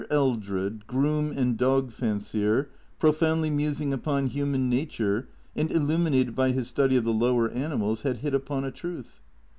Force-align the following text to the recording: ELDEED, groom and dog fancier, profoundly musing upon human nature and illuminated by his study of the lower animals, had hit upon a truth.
ELDEED, 0.09 0.87
groom 0.87 1.31
and 1.31 1.57
dog 1.59 1.91
fancier, 1.91 2.69
profoundly 2.97 3.51
musing 3.51 3.93
upon 3.93 4.25
human 4.25 4.67
nature 4.67 5.29
and 5.55 5.71
illuminated 5.71 6.33
by 6.33 6.49
his 6.51 6.67
study 6.67 6.95
of 6.97 7.03
the 7.03 7.13
lower 7.13 7.51
animals, 7.51 8.01
had 8.01 8.17
hit 8.17 8.33
upon 8.33 8.63
a 8.65 8.71
truth. 8.71 9.21